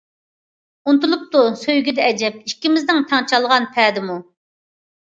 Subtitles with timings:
[0.91, 4.23] ئۇنتۇلۇپتۇ سۆيگۈدە ئەجەب، ئىككىمىز تەڭ چالغان پەدىمۇ.